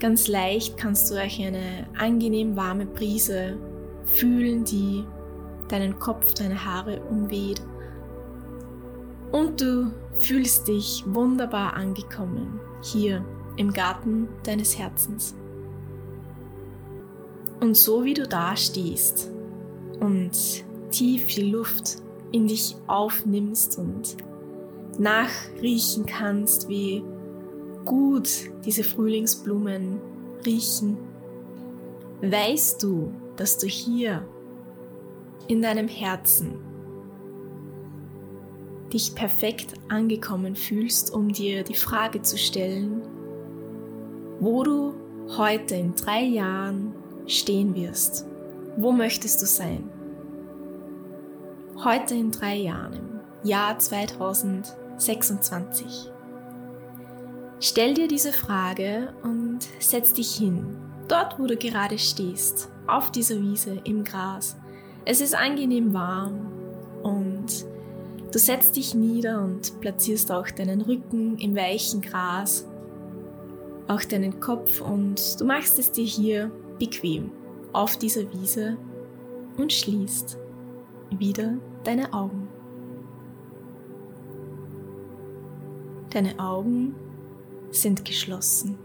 Ganz 0.00 0.28
leicht 0.28 0.76
kannst 0.76 1.10
du 1.10 1.14
euch 1.16 1.44
eine 1.44 1.86
angenehm 1.98 2.56
warme 2.56 2.86
Brise 2.86 3.58
fühlen, 4.04 4.64
die 4.64 5.04
deinen 5.68 5.98
Kopf, 5.98 6.34
deine 6.34 6.64
Haare 6.64 7.00
umweht. 7.10 7.60
Und 9.32 9.60
du 9.60 9.92
fühlst 10.18 10.68
dich 10.68 11.04
wunderbar 11.06 11.74
angekommen 11.74 12.60
hier 12.82 13.24
im 13.56 13.72
Garten 13.72 14.28
deines 14.44 14.78
Herzens. 14.78 15.34
Und 17.60 17.76
so 17.76 18.04
wie 18.04 18.14
du 18.14 18.26
da 18.26 18.56
stehst 18.56 19.30
und 19.98 20.30
tief 20.90 21.26
die 21.26 21.50
Luft 21.50 21.96
in 22.30 22.46
dich 22.46 22.76
aufnimmst 22.86 23.78
und 23.78 24.16
nachriechen 24.98 26.06
kannst, 26.06 26.68
wie 26.68 27.02
gut 27.88 28.28
diese 28.64 28.84
Frühlingsblumen 28.84 29.98
riechen, 30.44 30.96
weißt 32.20 32.80
du, 32.82 33.14
dass 33.36 33.56
du 33.56 33.66
hier 33.66 34.28
in 35.48 35.62
deinem 35.62 35.88
Herzen 35.88 36.58
dich 38.92 39.14
perfekt 39.14 39.72
angekommen 39.88 40.54
fühlst, 40.54 41.14
um 41.14 41.32
dir 41.32 41.64
die 41.64 41.74
Frage 41.74 42.20
zu 42.20 42.36
stellen, 42.36 43.00
wo 44.38 44.64
du 44.64 44.92
heute 45.38 45.76
in 45.76 45.94
drei 45.94 46.20
Jahren 46.22 46.92
stehen 47.26 47.74
wirst. 47.74 48.26
Wo 48.76 48.92
möchtest 48.92 49.40
du 49.40 49.46
sein? 49.46 49.88
Heute 51.82 52.14
in 52.14 52.30
drei 52.30 52.56
Jahren, 52.56 53.22
im 53.42 53.48
Jahr 53.48 53.78
2026. 53.78 56.12
Stell 57.60 57.94
dir 57.94 58.06
diese 58.06 58.32
Frage 58.32 59.12
und 59.24 59.58
setz 59.80 60.12
dich 60.12 60.36
hin, 60.36 60.76
dort 61.08 61.40
wo 61.40 61.46
du 61.46 61.56
gerade 61.56 61.98
stehst, 61.98 62.70
auf 62.86 63.10
dieser 63.10 63.40
Wiese 63.40 63.80
im 63.82 64.04
Gras. 64.04 64.56
Es 65.04 65.20
ist 65.20 65.34
angenehm 65.34 65.92
warm 65.92 66.52
und 67.02 67.66
du 68.32 68.38
setzt 68.38 68.76
dich 68.76 68.94
nieder 68.94 69.42
und 69.42 69.80
platzierst 69.80 70.30
auch 70.30 70.48
deinen 70.50 70.82
Rücken 70.82 71.36
im 71.38 71.56
weichen 71.56 72.00
Gras, 72.00 72.64
auch 73.88 74.04
deinen 74.04 74.38
Kopf 74.38 74.80
und 74.80 75.40
du 75.40 75.44
machst 75.44 75.80
es 75.80 75.90
dir 75.90 76.04
hier 76.04 76.52
bequem 76.78 77.32
auf 77.72 77.96
dieser 77.96 78.32
Wiese 78.32 78.76
und 79.56 79.72
schließt 79.72 80.38
wieder 81.10 81.54
deine 81.82 82.12
Augen. 82.12 82.46
Deine 86.10 86.38
Augen 86.38 86.94
sind 87.70 88.04
geschlossen. 88.04 88.78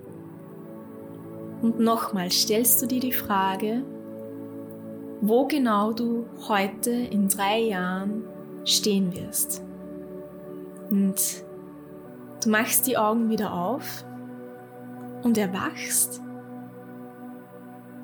Und 1.62 1.80
nochmal 1.80 2.30
stellst 2.30 2.82
du 2.82 2.88
dir 2.88 3.00
die 3.00 3.13
Frage, 3.13 3.84
wo 5.22 5.48
genau 5.48 5.94
du 5.94 6.25
heute 6.50 6.92
in 6.92 7.30
drei 7.30 7.60
Jahren 7.60 8.24
stehen 8.66 9.16
wirst. 9.16 9.63
Und 10.90 11.16
du 12.44 12.50
machst 12.50 12.88
die 12.88 12.98
Augen 12.98 13.30
wieder 13.30 13.54
auf 13.54 14.04
und 15.24 15.38
erwachst 15.38 16.22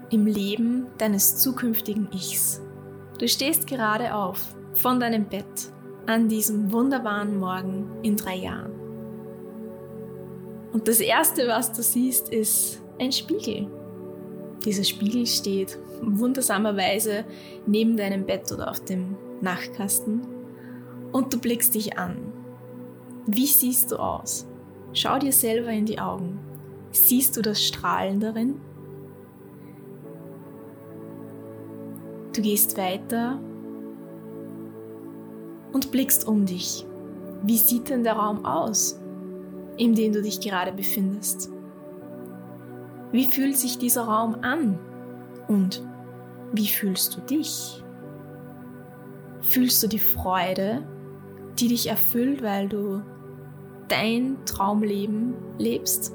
im 0.09 0.25
Leben 0.25 0.88
deines 0.98 1.38
zukünftigen 1.38 2.09
Ichs. 2.13 2.62
Du 3.19 3.27
stehst 3.27 3.67
gerade 3.67 4.15
auf 4.15 4.55
von 4.74 5.00
deinem 5.00 5.25
Bett 5.25 5.74
an 6.07 6.29
diesem 6.29 6.71
wunderbaren 6.71 7.38
Morgen 7.38 7.91
in 8.01 8.15
drei 8.15 8.38
Jahren. 8.38 8.78
Und 10.71 10.88
das 10.88 10.99
Erste, 10.99 11.47
was 11.47 11.71
du 11.71 11.81
siehst, 11.81 12.29
ist 12.29 12.81
ein 12.99 13.11
Spiegel. 13.11 13.67
Dieser 14.65 14.83
Spiegel 14.83 15.25
steht 15.25 15.79
wundersamerweise 16.01 17.25
neben 17.65 17.97
deinem 17.97 18.25
Bett 18.25 18.51
oder 18.51 18.69
auf 18.69 18.83
dem 18.83 19.15
Nachtkasten 19.41 20.21
und 21.11 21.33
du 21.33 21.39
blickst 21.39 21.75
dich 21.75 21.97
an. 21.97 22.17
Wie 23.25 23.47
siehst 23.47 23.91
du 23.91 23.97
aus? 23.97 24.47
Schau 24.93 25.17
dir 25.19 25.31
selber 25.31 25.69
in 25.69 25.85
die 25.85 25.99
Augen. 25.99 26.39
Siehst 26.91 27.38
du 27.38 27.41
das 27.41 27.63
Strahlen 27.63 28.19
darin? 28.19 28.59
Du 32.33 32.41
gehst 32.41 32.77
weiter 32.77 33.39
und 35.71 35.91
blickst 35.91 36.27
um 36.27 36.45
dich. 36.45 36.85
Wie 37.43 37.57
sieht 37.57 37.89
denn 37.89 38.03
der 38.03 38.13
Raum 38.13 38.45
aus, 38.45 38.99
in 39.79 39.95
dem 39.95 40.12
du 40.12 40.21
dich 40.21 40.41
gerade 40.41 40.74
befindest? 40.74 41.50
Wie 43.12 43.25
fühlt 43.25 43.57
sich 43.57 43.77
dieser 43.79 44.03
Raum 44.03 44.36
an? 44.41 44.77
Und 45.48 45.83
wie 46.51 46.67
fühlst 46.67 47.15
du 47.15 47.21
dich? 47.21 47.83
Fühlst 49.41 49.81
du 49.81 49.88
die 49.88 50.00
Freude, 50.00 50.86
die 51.59 51.69
dich 51.69 51.88
erfüllt, 51.88 52.43
weil 52.43 52.67
du 52.67 53.01
dein 53.88 54.38
Traumleben 54.45 55.33
lebst? 55.57 56.13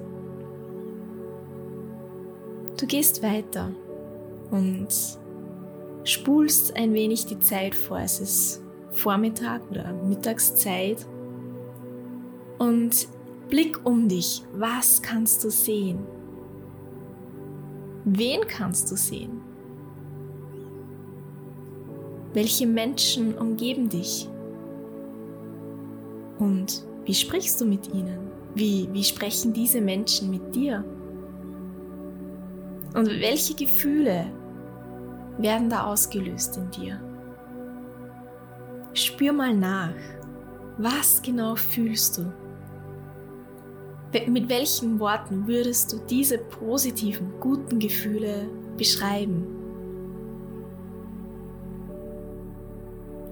Du 2.79 2.87
gehst 2.87 3.23
weiter 3.23 3.73
und 4.51 4.89
spulst 6.05 6.77
ein 6.77 6.93
wenig 6.93 7.25
die 7.27 7.39
Zeit 7.39 7.75
vor. 7.75 7.99
Es 7.99 8.21
ist 8.21 8.63
Vormittag 8.91 9.63
oder 9.71 9.93
Mittagszeit. 9.93 11.07
Und 12.59 13.09
blick 13.49 13.81
um 13.85 14.09
dich. 14.09 14.43
Was 14.53 15.01
kannst 15.03 15.45
du 15.45 15.51
sehen? 15.51 15.99
Wen 18.05 18.47
kannst 18.47 18.91
du 18.91 18.97
sehen? 18.97 19.41
Welche 22.33 22.67
Menschen 22.67 23.37
umgeben 23.39 23.89
dich? 23.89 24.29
Und 26.39 26.85
wie 27.05 27.15
sprichst 27.15 27.61
du 27.61 27.65
mit 27.65 27.95
ihnen? 27.95 28.19
Wie, 28.55 28.89
wie 28.93 29.05
sprechen 29.05 29.53
diese 29.53 29.81
Menschen 29.81 30.31
mit 30.31 30.55
dir? 30.55 30.85
Und 32.95 33.09
welche 33.09 33.55
Gefühle 33.55 34.27
werden 35.39 35.69
da 35.69 35.85
ausgelöst 35.85 36.57
in 36.57 36.71
dir? 36.71 37.01
Spür 38.93 39.33
mal 39.33 39.55
nach, 39.55 39.95
was 40.79 41.21
genau 41.23 41.57
fühlst 41.57 42.19
du? 42.19 42.33
Mit 44.29 44.49
welchen 44.49 45.01
Worten 45.01 45.49
würdest 45.49 45.93
du 45.93 45.99
diese 46.09 46.39
positiven, 46.39 47.33
guten 47.41 47.81
Gefühle 47.81 48.49
beschreiben? 48.77 49.45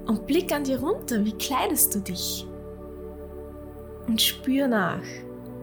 Und 0.07 0.27
blick 0.27 0.53
an 0.53 0.65
dir 0.65 0.81
runter, 0.81 1.25
wie 1.25 1.35
kleidest 1.35 1.95
du 1.95 2.01
dich? 2.01 2.49
Und 4.09 4.21
spür 4.21 4.67
nach, 4.67 5.05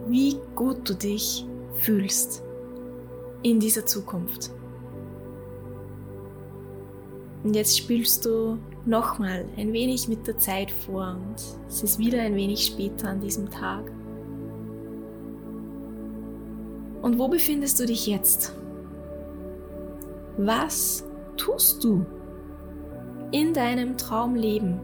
wie 0.07 0.37
gut 0.55 0.89
du 0.89 0.93
dich 0.93 1.45
fühlst 1.79 2.41
in 3.43 3.59
dieser 3.59 3.85
Zukunft. 3.85 4.51
Und 7.43 7.55
jetzt 7.55 7.77
spielst 7.77 8.25
du 8.25 8.57
nochmal 8.85 9.43
ein 9.57 9.73
wenig 9.73 10.07
mit 10.07 10.25
der 10.27 10.37
Zeit 10.37 10.71
vor 10.71 11.17
und 11.17 11.35
es 11.67 11.83
ist 11.83 11.99
wieder 11.99 12.21
ein 12.21 12.35
wenig 12.35 12.65
später 12.65 13.09
an 13.09 13.19
diesem 13.19 13.49
Tag. 13.49 13.91
Und 17.01 17.17
wo 17.17 17.27
befindest 17.27 17.79
du 17.79 17.85
dich 17.85 18.07
jetzt? 18.07 18.53
Was 20.37 21.05
tust 21.37 21.83
du 21.83 22.05
in 23.31 23.53
deinem 23.53 23.97
Traumleben? 23.97 24.79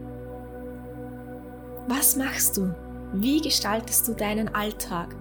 Was 1.88 2.16
machst 2.16 2.56
du? 2.56 2.74
Wie 3.12 3.40
gestaltest 3.40 4.08
du 4.08 4.14
deinen 4.14 4.54
Alltag? 4.54 5.14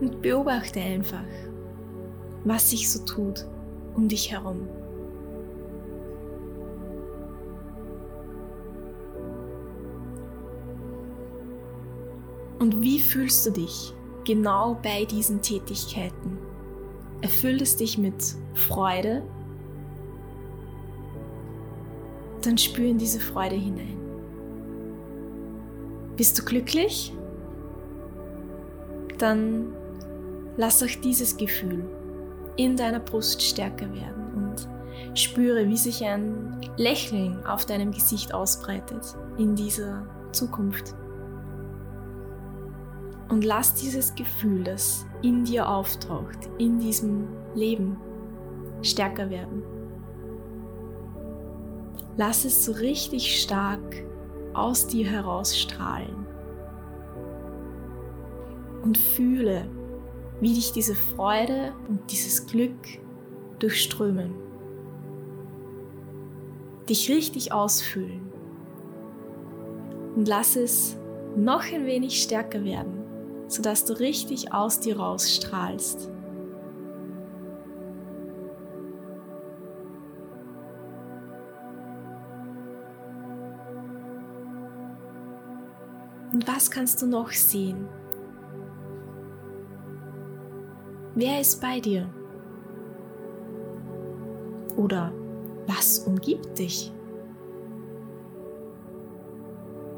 Und 0.00 0.22
beobachte 0.22 0.80
einfach, 0.80 1.24
was 2.44 2.70
sich 2.70 2.90
so 2.90 3.04
tut 3.04 3.46
um 3.94 4.08
dich 4.08 4.32
herum. 4.32 4.66
Und 12.60 12.82
wie 12.82 13.00
fühlst 13.00 13.46
du 13.46 13.50
dich 13.50 13.94
genau 14.24 14.78
bei 14.82 15.06
diesen 15.06 15.40
Tätigkeiten? 15.40 16.38
Erfüllt 17.22 17.62
es 17.62 17.76
dich 17.76 17.96
mit 17.96 18.36
Freude? 18.54 19.22
Dann 22.42 22.58
spür 22.58 22.86
in 22.86 22.98
diese 22.98 23.18
Freude 23.18 23.56
hinein. 23.56 23.98
Bist 26.16 26.38
du 26.38 26.44
glücklich? 26.44 27.14
Dann 29.16 29.72
lass 30.58 30.82
auch 30.82 31.00
dieses 31.02 31.38
Gefühl 31.38 31.82
in 32.56 32.76
deiner 32.76 33.00
Brust 33.00 33.40
stärker 33.40 33.90
werden 33.94 34.34
und 34.34 35.18
spüre, 35.18 35.66
wie 35.66 35.78
sich 35.78 36.04
ein 36.04 36.60
Lächeln 36.76 37.42
auf 37.46 37.64
deinem 37.64 37.90
Gesicht 37.90 38.34
ausbreitet 38.34 39.16
in 39.38 39.54
dieser 39.54 40.06
Zukunft. 40.32 40.94
Und 43.30 43.44
lass 43.44 43.74
dieses 43.74 44.16
Gefühl, 44.16 44.64
das 44.64 45.06
in 45.22 45.44
dir 45.44 45.68
auftaucht, 45.68 46.50
in 46.58 46.80
diesem 46.80 47.28
Leben, 47.54 47.96
stärker 48.82 49.30
werden. 49.30 49.62
Lass 52.16 52.44
es 52.44 52.64
so 52.64 52.72
richtig 52.72 53.40
stark 53.40 54.04
aus 54.52 54.88
dir 54.88 55.06
herausstrahlen. 55.06 56.26
Und 58.82 58.98
fühle, 58.98 59.70
wie 60.40 60.54
dich 60.54 60.72
diese 60.72 60.96
Freude 60.96 61.72
und 61.88 62.10
dieses 62.10 62.46
Glück 62.46 62.98
durchströmen. 63.60 64.34
Dich 66.88 67.08
richtig 67.08 67.52
ausfüllen. 67.52 68.32
Und 70.16 70.26
lass 70.26 70.56
es 70.56 70.96
noch 71.36 71.62
ein 71.72 71.86
wenig 71.86 72.20
stärker 72.22 72.64
werden 72.64 72.99
sodass 73.50 73.84
du 73.84 73.94
richtig 73.98 74.54
aus 74.54 74.78
dir 74.78 74.98
rausstrahlst. 74.98 76.08
Und 86.32 86.46
was 86.46 86.70
kannst 86.70 87.02
du 87.02 87.06
noch 87.06 87.32
sehen? 87.32 87.88
Wer 91.16 91.40
ist 91.40 91.60
bei 91.60 91.80
dir? 91.80 92.08
Oder 94.76 95.12
was 95.66 95.98
umgibt 95.98 96.56
dich? 96.56 96.92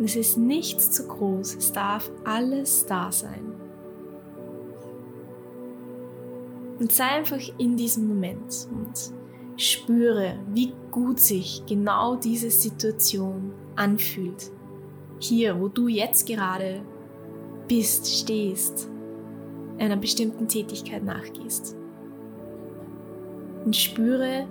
Und 0.03 0.07
es 0.09 0.17
ist 0.17 0.37
nichts 0.37 0.91
zu 0.91 1.07
groß, 1.07 1.55
es 1.55 1.71
darf 1.71 2.11
alles 2.25 2.85
da 2.87 3.13
sein. 3.13 3.55
Und 6.81 6.91
sei 6.91 7.05
einfach 7.05 7.39
in 7.59 7.77
diesem 7.77 8.09
Moment 8.09 8.67
und 8.73 9.13
spüre, 9.57 10.41
wie 10.53 10.73
gut 10.91 11.21
sich 11.21 11.63
genau 11.69 12.17
diese 12.17 12.51
Situation 12.51 13.53
anfühlt. 13.77 14.51
Hier, 15.21 15.61
wo 15.61 15.69
du 15.69 15.87
jetzt 15.87 16.27
gerade 16.27 16.83
bist, 17.69 18.09
stehst, 18.09 18.91
einer 19.79 19.97
bestimmten 19.97 20.49
Tätigkeit 20.49 21.05
nachgehst. 21.05 21.77
Und 23.65 23.77
spüre, 23.77 24.49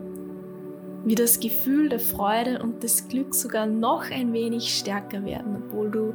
wie 1.03 1.15
das 1.15 1.39
Gefühl 1.39 1.89
der 1.89 1.99
Freude 1.99 2.61
und 2.61 2.83
des 2.83 3.07
Glücks 3.07 3.41
sogar 3.41 3.65
noch 3.65 4.09
ein 4.11 4.33
wenig 4.33 4.77
stärker 4.77 5.25
werden, 5.25 5.63
obwohl 5.63 5.89
du 5.89 6.13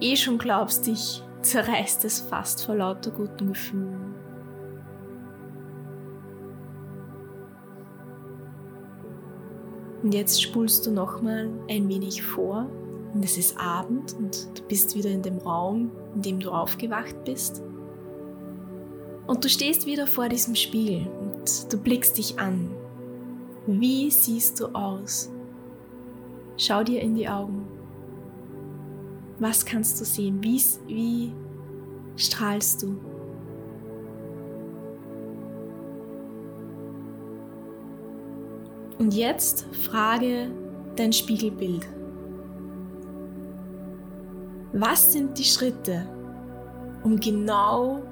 eh 0.00 0.16
schon 0.16 0.38
glaubst, 0.38 0.86
dich 0.86 1.22
zerreißt 1.42 2.04
es 2.04 2.20
fast 2.20 2.64
vor 2.64 2.76
lauter 2.76 3.10
guten 3.10 3.48
Gefühlen. 3.48 4.14
Und 10.02 10.14
jetzt 10.14 10.42
spulst 10.42 10.86
du 10.86 10.90
nochmal 10.90 11.50
ein 11.68 11.88
wenig 11.88 12.22
vor 12.22 12.66
und 13.12 13.24
es 13.24 13.36
ist 13.36 13.58
Abend 13.58 14.14
und 14.14 14.58
du 14.58 14.62
bist 14.64 14.96
wieder 14.96 15.10
in 15.10 15.22
dem 15.22 15.38
Raum, 15.38 15.90
in 16.14 16.22
dem 16.22 16.40
du 16.40 16.50
aufgewacht 16.50 17.24
bist. 17.24 17.62
Und 19.26 19.44
du 19.44 19.48
stehst 19.48 19.86
wieder 19.86 20.06
vor 20.06 20.28
diesem 20.28 20.54
Spiegel 20.54 21.06
und 21.20 21.72
du 21.72 21.78
blickst 21.78 22.16
dich 22.16 22.38
an 22.38 22.70
wie 23.78 24.10
siehst 24.10 24.58
du 24.58 24.68
aus? 24.68 25.30
Schau 26.56 26.82
dir 26.82 27.00
in 27.00 27.14
die 27.14 27.28
Augen. 27.28 27.66
Was 29.38 29.64
kannst 29.64 30.00
du 30.00 30.04
sehen? 30.04 30.42
Wie, 30.42 30.60
wie 30.86 31.32
strahlst 32.16 32.82
du? 32.82 32.98
Und 38.98 39.14
jetzt 39.14 39.66
frage 39.72 40.50
dein 40.96 41.12
Spiegelbild. 41.12 41.86
Was 44.72 45.12
sind 45.12 45.38
die 45.38 45.44
Schritte, 45.44 46.06
um 47.02 47.18
genau 47.18 48.02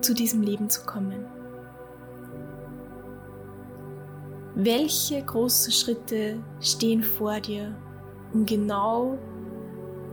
zu 0.00 0.14
diesem 0.14 0.42
Leben 0.42 0.68
zu 0.68 0.84
kommen? 0.84 1.37
Welche 4.60 5.22
großen 5.22 5.72
Schritte 5.72 6.42
stehen 6.60 7.04
vor 7.04 7.38
dir, 7.38 7.76
um 8.34 8.44
genau 8.44 9.16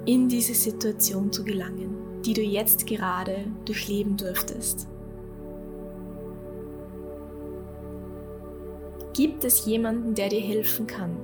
in 0.06 0.30
diese 0.30 0.54
Situation 0.54 1.32
zu 1.32 1.44
gelangen, 1.44 2.22
die 2.24 2.36
du 2.36 2.44
jetzt 2.44 2.86
gerade 2.86 3.38
durchleben 3.66 4.18
dürftest? 4.18 4.88
Gibt 9.14 9.44
es 9.44 9.66
jemanden, 9.66 10.14
der 10.14 10.30
dir 10.30 10.42
helfen 10.42 10.86
kann, 10.86 11.18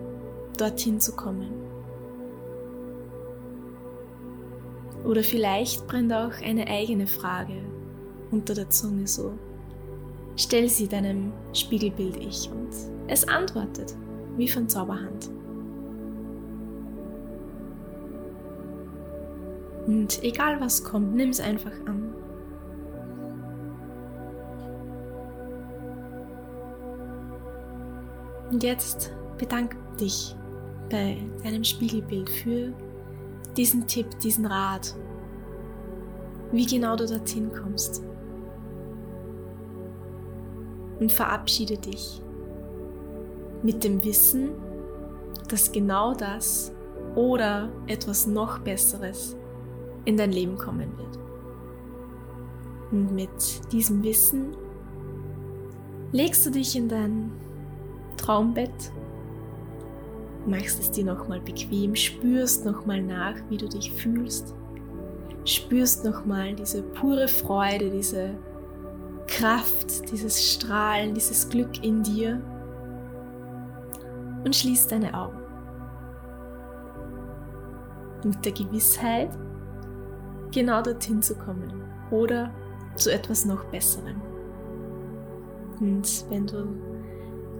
dorthin 0.58 1.00
zu 1.00 1.16
kommen? 1.16 1.52
Oder 5.06 5.22
vielleicht 5.22 5.86
brennt 5.86 6.12
auch 6.12 6.42
eine 6.44 6.66
eigene 6.66 7.06
Frage 7.06 7.62
unter 8.32 8.56
der 8.56 8.72
Zunge 8.72 9.06
so. 9.06 9.34
Stell 10.38 10.70
sie 10.70 10.88
deinem 10.88 11.32
Spiegelbild 11.54 12.18
Ich 12.18 12.50
und 12.52 12.70
es 13.08 13.28
antwortet 13.28 13.96
wie 14.38 14.48
von 14.48 14.68
Zauberhand. 14.68 15.30
Und 19.88 20.24
egal 20.24 20.62
was 20.62 20.84
kommt, 20.84 21.16
nimm 21.16 21.30
es 21.30 21.40
einfach 21.40 21.74
an. 21.86 22.14
Und 28.52 28.64
jetzt 28.64 29.14
bedank 29.38 29.76
dich 29.98 30.36
bei 30.90 31.18
deinem 31.44 31.64
Spiegelbild 31.64 32.30
für 32.30 32.74
diesen 33.56 33.88
Tipp, 33.88 34.08
diesen 34.20 34.46
Rat, 34.46 34.96
wie 36.52 36.66
genau 36.66 36.96
du 36.96 37.08
dorthin 37.08 37.52
kommst. 37.52 38.04
Und 41.02 41.12
verabschiede 41.12 41.78
dich 41.78 42.22
mit 43.64 43.84
dem 43.84 44.04
Wissen, 44.06 44.52
dass 45.50 45.72
genau 45.72 46.14
das 46.14 46.72
oder 47.16 47.70
etwas 47.88 48.28
noch 48.28 48.60
Besseres 48.60 49.36
in 50.06 50.16
dein 50.16 50.32
Leben 50.32 50.58
kommen 50.58 50.98
wird. 50.98 51.20
Und 52.92 53.14
mit 53.14 53.72
diesem 53.72 54.04
Wissen 54.04 54.56
legst 56.12 56.46
du 56.46 56.52
dich 56.52 56.76
in 56.76 56.88
dein 56.88 57.32
Traumbett, 58.18 58.92
machst 60.46 60.80
es 60.80 60.92
dir 60.92 61.06
nochmal 61.06 61.40
bequem, 61.40 61.96
spürst 61.96 62.66
nochmal 62.66 63.02
nach, 63.02 63.36
wie 63.50 63.58
du 63.58 63.68
dich 63.68 63.92
fühlst, 63.92 64.54
spürst 65.46 66.06
nochmal 66.06 66.56
diese 66.56 66.84
pure 66.84 67.28
Freude, 67.28 67.90
diese 67.90 68.36
Kraft, 69.32 70.12
dieses 70.12 70.54
Strahlen, 70.54 71.14
dieses 71.14 71.50
Glück 71.50 71.84
in 71.84 72.04
dir 72.04 72.42
und 74.44 74.56
schließt 74.56 74.92
deine 74.92 75.14
Augen. 75.14 75.40
Mit 78.24 78.46
der 78.46 78.52
Gewissheit, 78.52 79.30
genau 80.54 80.82
dorthin 80.82 81.22
zu 81.22 81.36
kommen 81.36 81.74
oder 82.12 82.54
zu 82.96 83.12
etwas 83.12 83.46
noch 83.46 83.64
Besserem. 83.66 84.22
Und 85.80 86.26
wenn 86.30 86.46
du 86.46 86.68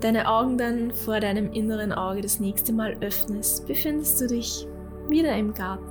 deine 0.02 0.28
Augen 0.28 0.58
dann 0.58 0.92
vor 0.92 1.20
deinem 1.20 1.52
inneren 1.52 1.94
Auge 1.94 2.22
das 2.22 2.40
nächste 2.40 2.74
Mal 2.74 2.98
öffnest, 3.02 3.66
befindest 3.66 4.22
du 4.22 4.28
dich 4.28 4.68
wieder 5.10 5.36
im 5.36 5.54
Garten. 5.54 5.91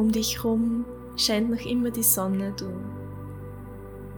Um 0.00 0.10
dich 0.10 0.38
herum 0.38 0.86
scheint 1.14 1.50
noch 1.50 1.60
immer 1.66 1.90
die 1.90 2.02
Sonne, 2.02 2.54
du 2.56 2.70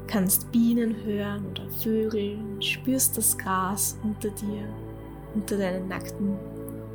kannst 0.07 0.53
Bienen 0.53 0.95
hören 1.05 1.45
oder 1.51 1.68
Vögel, 1.83 2.38
spürst 2.61 3.18
das 3.18 3.37
Gras 3.37 3.99
unter 4.05 4.31
dir, 4.31 4.62
unter 5.35 5.59
deinen 5.59 5.88
nackten 5.88 6.38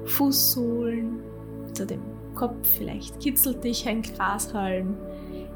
Fußsohlen, 0.06 1.20
unter 1.68 1.86
dem 1.86 2.00
Kopf, 2.34 2.66
vielleicht 2.78 3.20
kitzelt 3.20 3.62
dich 3.62 3.86
ein 3.90 4.04
Grashalm, 4.04 4.96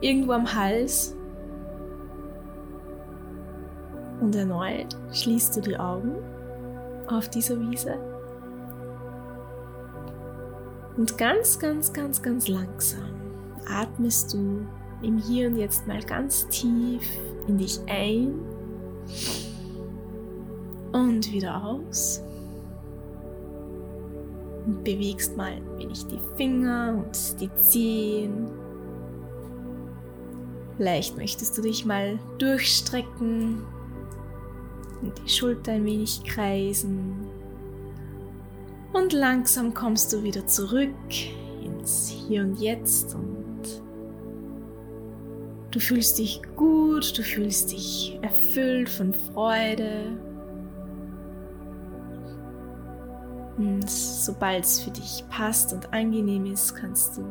irgendwo 0.02 0.34
am 0.34 0.54
Hals. 0.54 1.16
Und 4.20 4.36
erneut 4.36 4.98
schließt 5.14 5.56
du 5.56 5.62
die 5.62 5.78
Augen 5.78 6.16
auf 7.08 7.30
dieser 7.30 7.58
Wiese. 7.62 7.98
Und 10.98 11.18
ganz, 11.18 11.58
ganz, 11.58 11.94
ganz, 11.94 12.22
ganz 12.22 12.50
langsam 12.50 13.21
atmest 13.68 14.34
du 14.34 14.66
im 15.02 15.18
Hier 15.18 15.48
und 15.48 15.58
Jetzt 15.58 15.88
mal 15.88 16.02
ganz 16.04 16.48
tief 16.48 17.04
in 17.48 17.58
dich 17.58 17.80
ein 17.88 18.34
und 20.92 21.32
wieder 21.32 21.64
aus. 21.64 22.22
Und 24.66 24.84
bewegst 24.84 25.36
mal 25.38 25.54
ein 25.54 25.78
wenig 25.78 26.06
die 26.06 26.20
Finger 26.38 27.04
und 27.04 27.42
die 27.42 27.54
Zehen. 27.56 28.48
Vielleicht 30.78 31.18
möchtest 31.18 31.58
du 31.58 31.62
dich 31.62 31.86
mal 31.86 32.20
durchstrecken 32.38 33.64
und 35.02 35.14
die 35.24 35.30
Schulter 35.30 35.74
ein 35.74 35.86
wenig 35.86 36.24
kreisen. 36.24 37.28
Und 38.94 39.14
langsam 39.14 39.74
kommst 39.74 40.12
du 40.14 40.24
wieder 40.24 40.46
zurück 40.48 40.90
ins 41.64 42.10
Hier 42.10 42.42
und 42.42 42.60
Jetzt 42.60 43.16
und 43.16 43.41
Du 45.72 45.80
fühlst 45.80 46.20
dich 46.20 46.42
gut, 46.58 47.18
du 47.18 47.24
fühlst 47.24 47.72
dich 47.72 48.20
erfüllt 48.22 48.90
von 48.90 49.14
Freude. 49.14 50.20
Und 53.58 53.90
sobald 53.90 54.66
es 54.66 54.82
für 54.82 54.92
dich 54.92 55.24
passt 55.30 55.72
und 55.72 55.94
angenehm 55.94 56.46
ist, 56.46 56.76
kannst 56.76 57.18
du 57.18 57.24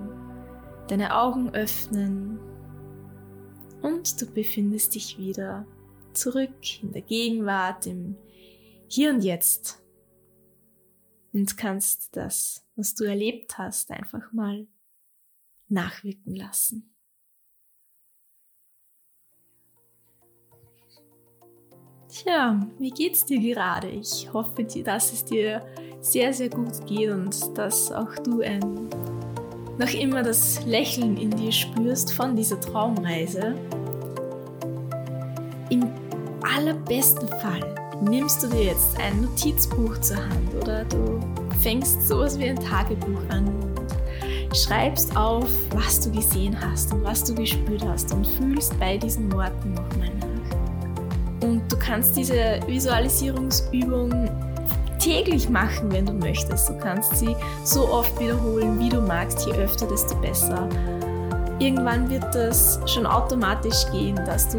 deine 0.89 1.15
Augen 1.15 1.51
öffnen 1.55 2.39
und 3.83 4.21
du 4.21 4.27
befindest 4.27 4.95
dich 4.95 5.19
wieder 5.19 5.67
zurück 6.15 6.83
in 6.83 6.93
der 6.93 7.03
Gegenwart, 7.03 7.87
im 7.87 8.17
Hier 8.89 9.11
und 9.11 9.23
Jetzt. 9.23 9.83
Und 11.33 11.57
kannst 11.59 12.17
das, 12.17 12.67
was 12.75 12.95
du 12.95 13.05
erlebt 13.05 13.59
hast, 13.59 13.91
einfach 13.91 14.33
mal 14.33 14.67
nachwirken 15.69 16.35
lassen. 16.35 16.90
Tja, 22.13 22.59
wie 22.81 22.91
geht's 22.91 23.25
dir 23.25 23.39
gerade? 23.39 23.87
Ich 23.87 24.29
hoffe, 24.33 24.65
dass 24.65 25.13
es 25.13 25.25
dir 25.25 25.63
sehr, 26.01 26.33
sehr 26.33 26.49
gut 26.49 26.85
geht 26.85 27.11
und 27.11 27.57
dass 27.57 27.93
auch 27.93 28.13
du 28.25 28.41
ein, 28.41 28.61
noch 29.79 29.95
immer 29.95 30.25
das 30.25 30.67
Lächeln 30.67 31.17
in 31.17 31.31
dir 31.31 31.53
spürst 31.53 32.13
von 32.13 32.35
dieser 32.35 32.61
Traumreise. 32.61 33.55
Im 35.71 35.89
allerbesten 36.43 37.29
Fall 37.29 37.75
nimmst 38.03 38.43
du 38.43 38.49
dir 38.49 38.65
jetzt 38.65 38.99
ein 38.99 39.23
Notizbuch 39.23 39.97
zur 39.99 40.17
Hand 40.17 40.55
oder 40.61 40.85
du 40.87 41.21
fängst 41.63 42.09
sowas 42.09 42.37
wie 42.41 42.47
ein 42.47 42.59
Tagebuch 42.59 43.23
an 43.29 43.47
und 43.47 44.57
schreibst 44.57 45.17
auf, 45.17 45.49
was 45.71 46.01
du 46.01 46.11
gesehen 46.11 46.61
hast 46.61 46.93
und 46.93 47.05
was 47.05 47.23
du 47.23 47.37
gespürt 47.37 47.85
hast 47.87 48.13
und 48.13 48.27
fühlst 48.27 48.77
bei 48.81 48.99
diesen 48.99 49.33
Worten 49.33 49.75
nochmal 49.75 50.11
nach. 50.21 50.40
Und 51.41 51.63
du 51.71 51.79
kannst 51.79 52.17
diese 52.17 52.61
Visualisierungsübung 52.67 54.29
täglich 54.99 55.49
machen, 55.49 55.91
wenn 55.91 56.07
du 56.07 56.13
möchtest. 56.13 56.69
Du 56.69 56.79
kannst 56.79 57.17
sie 57.17 57.35
so 57.65 57.89
oft 57.89 58.19
wiederholen, 58.21 58.79
wie 58.79 58.91
du 58.91 59.01
magst. 59.01 59.47
Je 59.47 59.53
öfter, 59.55 59.87
desto 59.87 60.15
besser. 60.17 60.69
Irgendwann 61.59 62.09
wird 62.09 62.25
das 62.35 62.81
schon 62.87 63.07
automatisch 63.07 63.85
gehen, 63.93 64.17
dass 64.27 64.49
du 64.49 64.59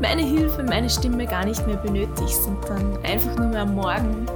meine 0.00 0.22
Hilfe, 0.22 0.62
meine 0.62 0.88
Stimme 0.90 1.26
gar 1.26 1.44
nicht 1.44 1.66
mehr 1.66 1.76
benötigst 1.76 2.46
und 2.46 2.58
dann 2.68 2.98
einfach 3.04 3.36
nur 3.36 3.48
mehr 3.48 3.62
am 3.62 3.74
Morgen, 3.74 4.26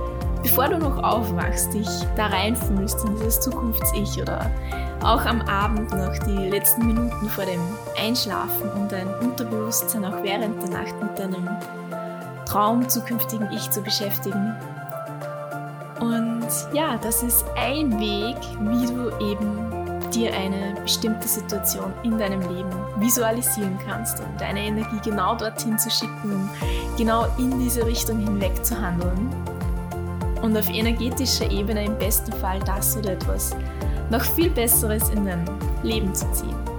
bevor 0.43 0.69
du 0.69 0.79
noch 0.79 1.03
aufwachst, 1.03 1.73
dich 1.73 1.89
da 2.17 2.27
reinfühlst 2.27 3.05
in 3.05 3.17
dieses 3.17 3.41
Zukunfts-Ich 3.41 4.21
oder 4.21 4.51
auch 5.03 5.25
am 5.25 5.41
Abend 5.43 5.91
noch 5.93 6.19
die 6.27 6.49
letzten 6.49 6.87
Minuten 6.87 7.29
vor 7.29 7.45
dem 7.45 7.61
Einschlafen 7.99 8.71
und 8.73 8.91
dein 8.91 9.09
Unterbewusstsein 9.21 10.05
auch 10.05 10.23
während 10.23 10.61
der 10.63 10.71
Nacht 10.71 10.95
mit 11.01 11.19
deinem 11.19 11.49
Traum 12.51 12.89
zukünftigen 12.89 13.49
Ich 13.53 13.71
zu 13.71 13.81
beschäftigen. 13.81 14.57
Und 16.01 16.49
ja, 16.73 16.99
das 17.01 17.23
ist 17.23 17.45
ein 17.57 18.01
Weg, 18.01 18.37
wie 18.59 18.87
du 18.87 19.09
eben 19.25 20.11
dir 20.11 20.35
eine 20.35 20.75
bestimmte 20.81 21.29
Situation 21.29 21.93
in 22.03 22.19
deinem 22.19 22.41
Leben 22.41 22.71
visualisieren 22.97 23.79
kannst 23.87 24.19
und 24.19 24.41
deine 24.41 24.65
Energie 24.65 24.99
genau 25.05 25.37
dorthin 25.37 25.79
zu 25.79 25.89
schicken, 25.91 26.33
um 26.33 26.51
genau 26.97 27.27
in 27.39 27.57
diese 27.61 27.87
Richtung 27.87 28.19
hinweg 28.19 28.65
zu 28.65 28.77
handeln. 28.77 29.31
Und 30.43 30.57
auf 30.57 30.69
energetischer 30.69 31.49
Ebene 31.49 31.85
im 31.85 31.97
besten 31.99 32.33
Fall 32.33 32.59
das 32.67 32.97
oder 32.97 33.13
etwas 33.13 33.55
noch 34.11 34.23
viel 34.23 34.51
Besseres 34.51 35.09
in 35.11 35.25
dein 35.25 35.45
Leben 35.85 36.13
zu 36.13 36.27
ziehen. 36.33 36.70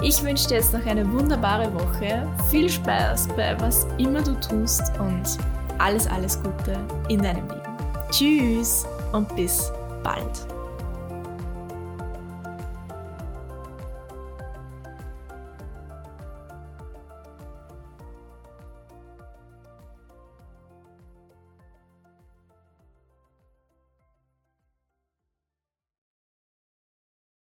Ich 0.00 0.22
wünsche 0.22 0.46
dir 0.46 0.54
jetzt 0.56 0.72
noch 0.72 0.86
eine 0.86 1.10
wunderbare 1.10 1.74
Woche, 1.74 2.28
viel 2.50 2.70
Spaß 2.70 3.28
bei 3.36 3.56
was 3.58 3.84
immer 3.98 4.22
du 4.22 4.38
tust 4.40 4.92
und 5.00 5.24
alles, 5.78 6.06
alles 6.06 6.40
Gute 6.40 6.78
in 7.08 7.20
deinem 7.20 7.48
Leben. 7.48 7.76
Tschüss 8.10 8.86
und 9.12 9.34
bis 9.34 9.72
bald. 10.04 10.46